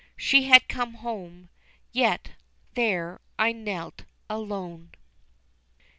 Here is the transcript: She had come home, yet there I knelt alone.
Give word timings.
She 0.17 0.45
had 0.45 0.67
come 0.67 0.95
home, 0.95 1.49
yet 1.91 2.31
there 2.73 3.21
I 3.37 3.51
knelt 3.51 4.05
alone. 4.31 4.93